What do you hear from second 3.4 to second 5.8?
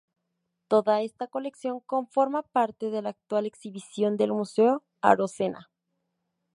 exhibición del Museo Arocena.